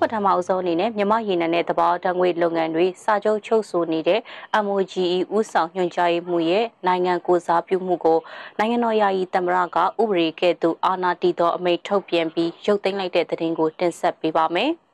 [0.00, 4.20] ပထမအဆုံးအနေနဲ့မြမရေနံနဲ့တဘာတံငွေလုပ်ငန်းတွေစာချုပ်ချုပ်ဆိုနေတဲ့
[4.64, 8.18] MOGE ဥဆောင်ညွှန်ကြားရေးမှုရဲ့နိုင်ငံကိုစားပြုမှုကို
[8.58, 14.72] နိုင်ငံတော်ယာယီသမ္မတကဥပဒေကဲ့သို့အာဏာတည်သောအမိန့်ထုတ်ပြန်ပြီးရုပ်သိမ်းလိုက်တဲ့သတင်းကိုတင်ဆက်ပေးပါမယ်။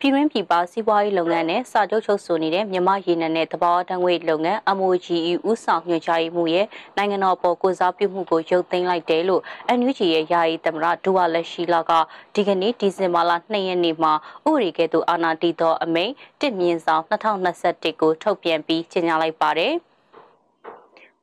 [0.00, 5.18] ပြည်တွင်းပြည်ပစီးပွားရေးလုပ်ငန်းနဲ့စာချုပ်ချုပ်ဆိုနေတဲ့မြန်မာရေနံနဲ့တဘာဝတံငွေလုပ်ငန်း MOGE
[5.50, 9.42] ဥဆောင်ညွှန်ကြားမှုရဲ့နိုင်ငံတော်ပေါ်ကိုစားပြုမှုကိုရုပ်သိမ်းလိုက်တယ်လို့
[9.78, 11.92] NUG ရဲ့ယာယီသမ္မတဒူဝါလက်ရှိလာက
[12.34, 14.12] ဒီကနေ့ဒီဇင်ဘာလ2ရက်နေ့မှာ
[14.48, 19.74] ဥပဒေကဲ့သို့အာဏာတည်သောအမိန့်တစ်မြင့်ဆောင်2021ကိုထုတ်ပြန်ပြီးကြေညာလိုက်ပါတယ်။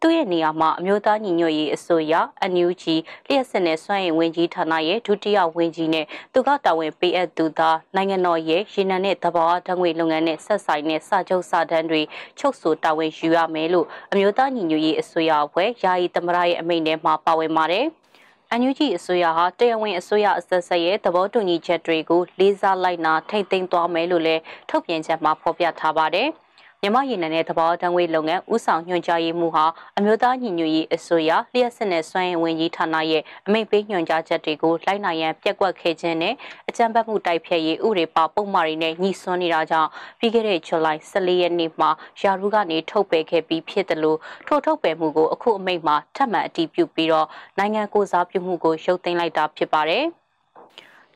[0.05, 2.13] သူ့ရဲ့နေရာမှာအမျိုးသားညီညွတ်ရေးအစိုးရ
[2.51, 2.83] NUG
[3.27, 12.01] လျှက်စစ်နဲ့စွမ်းရည်ဝန်ကြီးဌာနရဲ့ဒုတိယဝန်ကြီးနဲ့သူကတာဝန်ပေးအပ်သူသာနိုင်ငံတော်ရဲ့ရေနံနဲ့သဘာဝဓာတ်ငွေလုပ်ငန်းနဲ့ဆက်ဆိုင်တဲ့စာချုပ်စာတမ်းတွေ
[12.39, 17.85] ချုပ်ဆိုတာဝန်ယူရမယ်လို့အမျိုးသားညီညွတ်ရေးအစိုးရအဖွဲ့ယာယီသမ္မတရဲ့အမိန့်ထဲမှာပါဝင်ပါတယ်။
[18.51, 26.29] အန်ယူဂျီအစိုးရဟာတရားဝင်အစိုးရအဆက်ဆက်ရဲ့သဘောတူညီချက်တွေကိုလေးစားလိုက်နာထိမ့်သိမ်းသွားမယ်လို့လည်းထုတ်ပြန်ချက်မှာဖော်ပြထားပါတယ်။
[26.85, 29.65] မြမရေနံနဲ့သဘောတံငွေလုပ်ငန်းဦးဆောင်ညွှန်ကြားရေးမှူးဟာ
[29.97, 36.33] အမျိုးသားညီညွတ်ရေးအစိုးရလျှက်စစ်နဲ့စွမ်းရည်ဝန်ကြီးဌာနရဲ့အမိန့်ပေးညွှန်ကြားချက်တွေကိုလိုက်နိုင်ရန်ပြက်ကွက်ခဲ့ခြင်းနဲ့
[36.69, 41.89] အကြံပတ်မှုတိုက်ဖျက်ရေးဥပဒေပါပုံမှားတွေနဲ့ညှိစွန်းနေတာကြောင့်ပြီးခဲ့တဲ့ဇူလိုင်14ရက်နေ့မှာ
[42.21, 50.05] ယာရုကနေထုတ်ပယ်ခဲ့ပြီးဖြစ်တယ်လို့ထို့ထုတ်ပယ်မှုကိုအခုအမိန့်မှာထပ်မံအတည်ပြုပြီးတော့နိုင်ငံကိုစားပြုမှုကိုရုပ်သိမ်းလိုက်တာဖြစ်ပါတယ်။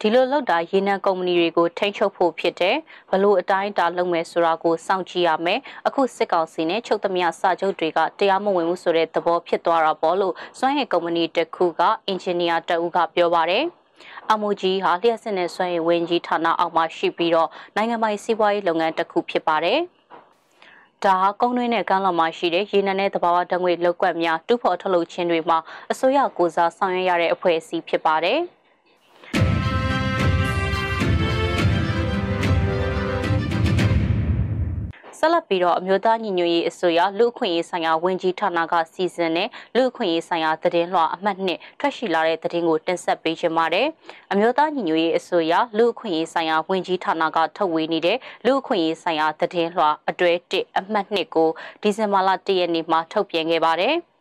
[0.02, 2.78] ဒီလိုလောက်တာရေနံကုမ္ပဏီတွေကိုထိန်းချုပ်ဖို့ဖြစ်တယ်
[3.12, 13.64] ဘလို့အတိုင်းတာလုပ်မယ်ဆိုတာကိုစောင့်ကြည့်ရမယ်အခုစစ်ကောင်စီနဲ့ချုပ်သမျှစာချုပ်တွေကတရားမဝင်ဘူးဆိုတဲ့သဘောဖြစ်သွားတာပေါ့လို့စွမ်းရည်ကုမ္ပဏီတစ်ခုကအင်ဂျင်နီယာတအုပ်ကပြောပါတယ်
[14.32, 19.80] အမိုဂျီဟာလျှက်စစ်နဲ့စွမ်းရည်ဝန်ကြီးဌာနအောက်မှာရှိပြီးတော့နိုင်ငံပိုင်စီးပွားရေးလုပ်ငန်းတစ်ခုဖြစ်ပါတယ်
[21.04, 25.58] ဒါဟာကုန်းတွင်းနဲ့ကမ်းလွန်မှာရှိတဲ့ရေနံနဲ့သဘာဝဓာတ်ငွေလောက်ကွက်များတူဖို့ထုတ်လုပ်ခြင်းတွေမှာ
[25.92, 28.40] အစိုးရကိုစားဆောင်ရွက်ရတဲ့အဖွဲ့အစည်းဖြစ်ပါတယ်။
[35.28, 43.88] ဆက်လက်ပြီးတော့အမျိုးသားညီညွတ်ရေးအစိုးရလူ့အခွင့်အရေးဆိုင်ရာဝန်ကြီးဌာနကစီစဉ်တဲ့လူ့အခွင့်အရေးဆိုင်ရာသတင်းလွှာအမှတ်နှစ်ထွက်ရှိလာတဲ့သတင်းကိုတင်ဆက်ပေးချင်ပါတယ်။
[44.32, 51.50] အမျိုးသားညီညွတ်ရေးအစိုးရလူ့အခွင့်အရေးဆိုင်ရာဝန်ကြီးဌာနကထုတ်ဝေနေတဲ့လူ့အခွင့်အရေးဆိုင်ရာသတင်းလွှာအတွဲ1အမှတ်နှစ်ကို
[51.82, 53.96] ဒီဇင်ဘာလ1ရက်နေ့မှာထုတ်ပြန်ခဲ့ပါတယ်။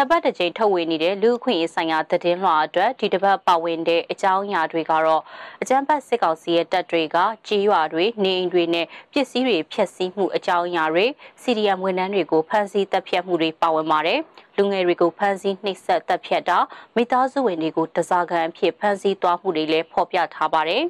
[0.00, 5.22] နှစ်ပတ်တစ်ကြိမ်ထုတ်ဝေနေတဲ့လူအခွင့်အရေးဆိုင်ရာသတင်းလွှာအတွက်ဒီတစ်ပတ်ပါဝင်တဲ့အကြောင်းအရာတွေကတော့
[5.62, 11.06] အကြမ်းဖက်စစ်ကောင်စီရဲ့တပ်တွေကကြေးရွာတွေနေအိမ်တွေနဲ့ပစ္စည်းတွေဖျက်ဆီးမှုအကြောင်းအရာတွေ
[11.42, 14.20] CDM ဝန်ထမ်းတွေကိုဖမ်းဆီးတပ်ဖြတ်မှုတွေပါဝင်ပါတယ်
[14.56, 16.58] လူငယ်တွေကိုဖမ်းဆီးနှိပ်စက်တပ်ဖြတ်တာ
[16.96, 20.84] မိသားစုဝင်တွေကိုတစားကန်အဖြစ်ဖမ်းဆီးသွားမှုတွေလည်းဖော်ပြထားပါတယ်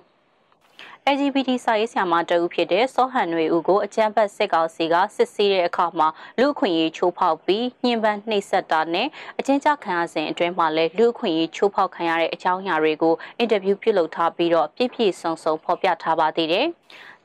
[1.07, 6.09] LGBT စာရေးဆရာမတဦးဖြစ်တဲ့စောဟန်နွေဦးကိုအကြမ်းဖက်စစ်ကောင်စီကစစ်ဆေးတဲ့အခါမှာ
[6.39, 9.09] လူအခွင့်အရေးချိုးဖောက်ပြီးညှဉ်းပန်းနှိပ်စက်တာနဲ့
[9.39, 16.67] အကျဉ်းချခံရစဉ်အတွင်းမှာလည်းလူအခွင့်အရေးချိုးဖောက်ခံရတဲ့အကြောင်းအရာတွေကိုအင်တာဗျူးပြုလုပ်ထားပြီးတော့ပြည့်ပြည့်စုံစုံဖော်ပြထားပါသေးတယ်။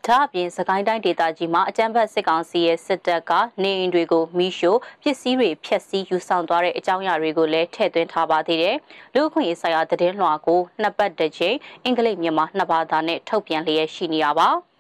[0.08, 3.32] ဒါအပြင်စကိုင်းတိုင်းဒေသကြီးမှာအကြမ်းဖက်စစ်ကောင်စီရဲ့စစ်တပ်က
[3.64, 8.76] နေအိမ်တွေကိုမိရှို့ပစ္စည်းတွေဖျက်ဆီးယူဆောင်သွားတဲ့အကြောင်းအရာတွေကိုလည်းထည့်သွင်းထားပါသေးတယ်။
[9.14, 14.50] လူ့အခွင့်အရေးဆိုင်ရာသတင်းလွှာကိုနှစ်ပတ်တစ်ချိန်အင်္ဂလိပ်မြန်မာနှစ်ဘာသာနဲ့ထုတ်ပြန်လျက်ရှိနေရပါ။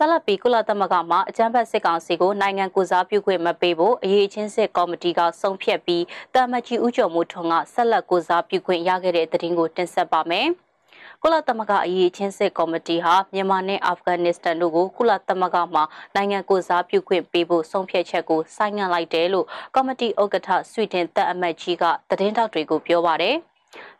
[0.00, 10.48] ဆက်လက်ပြီးကုလသမဂ္ဂမှအကြမ်းဖက်စစ်ကောင်စီကိုနိုင်ငံကိုစားပြုခွင့်မပေးဖို့အရေးချင်းစစ်ကော်မတီကဆုံးဖြတ်ပြီးတာမကြီးဦးကျော်မိုးထွန်းကဆက်လက်ကိုစားပြုခွင့်ရခဲ့တဲ့သတင်းကိုတင်ဆက်ပါမယ်။
[11.22, 15.82] ကုလသမဂ္ဂအရေးချင်းစစ်ကော်မတီဟာမြန်မာနဲ့အာဖဂန်နစ္စတန်တို့ကိုကုလသမဂ္ဂမှ
[16.14, 23.36] နိုင်ငံကိုစားပြုခွင့်ပေးဖို့ဆုံးဖြတ်ချက်ကိုဆိုင်းငံ့လိုက်တယ်လို့ကော်မတီဥက္ကဋ္ဌဆွီဒင်တပ်အမတ်ကြီးကသတင်းတောက်တွေကိုပြောပါတယ်။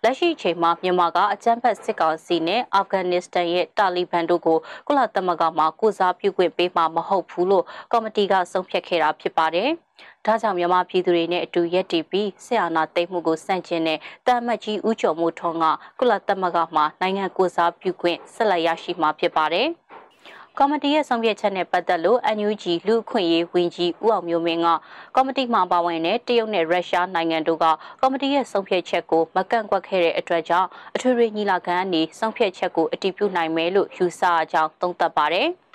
[0.04, 9.68] လက်ရှိအချိန်မှာမြန်မာကအကြမ်းဖက်စစ်ကောင်စီနဲ့အာဖဂန်နစ္စတန်ရဲ့တာလီဘန်တို့ကိုကုလသမဂ္ဂမှကိုစားပြုခွင့်ပေးမှာမဟုတ်ဘူးလို့ကော်မတီကဆုံးဖြတ်ခဲ့တာဖြစ်ပါတယ်။
[10.26, 15.64] ဒါကြောင့်မြန်မာပြည်သူတွေနဲ့အတူရက်တည်ပြီးဆရာနာသိမ်းမှုကိုစန့်ကျင်တဲ့တာမတ်ကြီးဦးကျော်မိုးထွန်းက
[15.98, 19.68] ကုလသမဂ္ဂမှနိုင်ငံကိုစားပြုခွင့်ဆက်လက်ရရှိမှာဖြစ်ပါတယ်။
[20.60, 24.68] ကော်မတီရဲ့ဆုံးဖြတ်ချက်နဲ့ပတ်သက်လို့ NUG လူ့အခွင့်အရေးဝန်ကြီးဦးအောင်မျိုးမင်းက
[25.14, 27.66] ကော်မတီမှပါဝင်တဲ့တရုတ်နဲ့ရုရှားနိုင်ငံတို့က
[28.00, 35.48] ကော်မတီရဲ့ဆုံးဖြတ်ချက်ကိုမကန့်ကွက်ခဲ့တဲ့အတွက်ကြောင့်အထွေထွေညီလာခံကနေဆုံးဖြတ်ချက်ကိုအတည်ပြုနိုင်မယ်လို့ယူဆအကြောင်းသုံးသပ်ပါတယ်။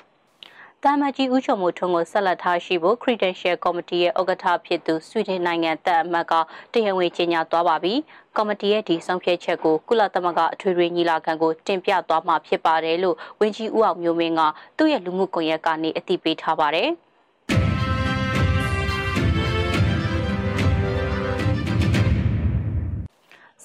[0.87, 6.33] တာမကြီးဦးချုံမိုထွန်းကိုဆက်လက်ထားရှိဖို့ Credential Committee ရဲ့ဥက္ကဋ္ဌဖြစ်သူဆွီဒင်နိုင်ငံတပ်အမတ်က
[6.73, 7.93] တရားဝင်ကြေညာသွားပါပြီ။
[8.35, 14.41] ကော်မတီရဲ့ဒီဆုံးဖြတ်ချက်ကိုကုလသမဂ္ဂအထွေထွေညီလာခံကိုတင်ပြသွားမှာဖြစ်ပါတယ်လို့ဝန်ကြီးဦးအောင်မျိုးမင်းက
[14.77, 16.89] သူ့ရဲ့လူမှုကွန်ရက်ကနေအသိပေးထားပါတယ်။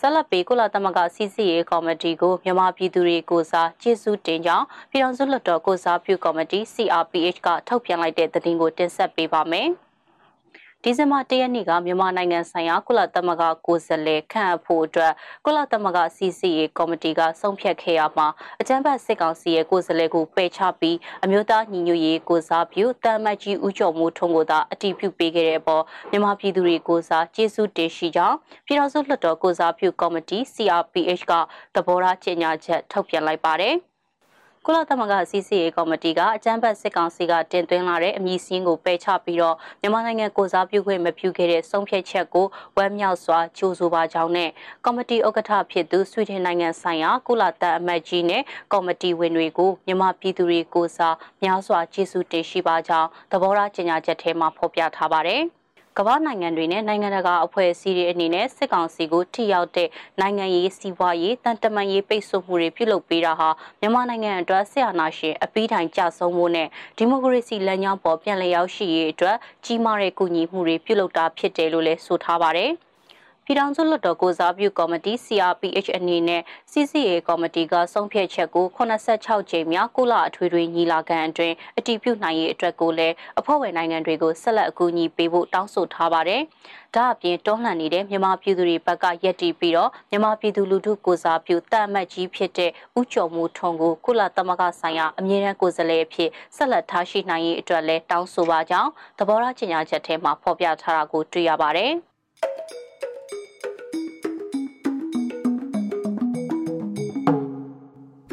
[0.00, 9.70] ဆက်လက်ပြီးကုလသမဂ္ဂစီစီရေးကော်မတီကိုမြန်မာပြည်သူတွေကိုစားကျေးဇူးတင်ကြောင်းပြည်ထောင်စုလွှတ်တော်ကိုစားပြုကော်မတီ CRPH ကထုတ်ပြန်လိုက်တဲ့သတင်းကိုတင်ဆက်ပေးပါမယ်။
[10.84, 15.12] ဒီဇင်ဘာ၁ရက်နေ့ကမြန်မာနိုင်ငံဆိုင်ရာကုလသမဂ္ဂကိုယ်စားလှယ်ခန့်အပ်ဖို့အတွက်
[15.44, 18.26] ကုလသမဂ္ဂစီစီအေကော်မတီကဆုံးဖြတ်ခဲ့ရမှာ
[18.60, 28.36] အကြံဖတ်စစ်ကောင်စီရဲ့ကိုယ်စားလှယ်ကိုပယ်ချပြီးအမျိုးသားညီညွတ်ရေးကိုစားပြုတမ်မတ်ကြီးဦးကျော်မိုးထွန်းကိုသာအတည်ပြုပေးခဲ့တဲ့အပေါ်မြန်မာပြည်သူတွေကိုစားကျေးဇူးတင်ရှိကြောင်း
[28.66, 31.32] ပြည်ထောင်စုလွှတ်တော်ကိုစားပြုကော်မတီ CRPH က
[31.74, 33.76] သဘောထားကြေညာချက်ထုတ်ပြန်လိုက်ပါတယ်။
[34.66, 44.50] ကုလသမဂ္ဂစီစီအေကော်မတီကအကြမ်းဖက်စစ်ကောင်စီကတင်သွင်းလာတဲ့အမည်စင်းကိုပယ်ချပြီးတော့မြန်မာနိုင်ငံကိုစားပြုခွင့်မပြုခဲ့တဲ့ဆုံးဖြတ်ချက်ကိုဝမ်းမြောက်စွာကြိုဆိုပါကြောင်းနဲ့
[44.84, 48.42] ကော်မတီဥက္ကဋ္ဌဖြစ်သူဆွေဒင်နိုင်ငံဆိုင်ရာကုလတပ်အမတ်ကြီးနဲ့
[48.72, 55.42] ကော်မတီဝင်တွေကိုမြန်မာပြည်သူတွေကိုစားများစွာကျေးဇူးတင်ရှိပါကြောင်းသဘောထားကြေညာချက်ထဲမှာဖော်ပြထားပါတယ်။
[56.00, 59.88] ကမ္ဘာနိုင်ငံတွေနဲ့နိုင်ငံတကာအဖွဲ့အစည်းတွေအနေနဲ့စစ်ကောင်စီကိုထိရောက်တဲ့
[60.20, 63.48] နိုင်ငံရေးစီးပွားရေးတန်တမန်ရေးပိတ်ဆို့မှုတွေပြုလုပ်ပေးတာဟာ
[63.80, 72.72] မြန်မာနိုင်ငံအတွက်ဆရာနာရှင်အပီးတိုင်ကြဆုံးမှုနဲ့ဒီမိုကရေစီလမ်းကြောင်းပေါ်ပြန်လည်ရောက်ရှိရေးအတွက်ကြီးမားတဲ့ကူညီမှုတွေပြုလုပ်တာဖြစ်တယ်လို့လည်းဆိုထားပါတယ်။
[73.50, 86.42] ပြည်ထောင်စုလွှတ်တော်ကိုစားပြုကော်မတီ CRPH အနေနဲ့ CCA ကော်မတီကဆုံးဖြတ်ချက်ကို86ကြိမ်မြောက်ကုလအထွေထွေညီလာခံအတွင်းအတည်ပြုနိုင်ရေးအတွက်ကိုလည်းအဖွဲ့ဝင်နိုင်ငံတွေကိုဆက်လက်အကူအညီပေးဖို့တောင်းဆိုထားပါတယ်။
[86.94, 101.94] ဒါအပြင်တွန်းလှန်နေတဲ့မြန်မာပြည်သူတွေဘက်ကရက်တီပြီးတော့မြန်မာပြည်သူလူထုကိုစားပြုတာအမတ်ကြီးဖြစ်တဲ့ဦးကျော်မိုးထွန်းကိုကုလသမဂ္ဂဆိုင်ရာအမြဲတမ်းကိုယ်စားလှယ်အဖြစ်ဆက်လက်ထားရှိနိုင်ရေးအတွက်လည်းတောင်းဆိုပါကြောင်းသဘောထားကြေညာချက်ထဲမှာဖော်ပြထားတာကိုတွေ့ရပါတယ်။